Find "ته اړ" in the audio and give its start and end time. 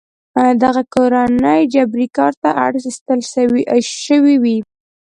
2.41-2.71